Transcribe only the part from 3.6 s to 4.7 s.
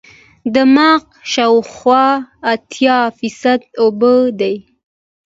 اوبه دي.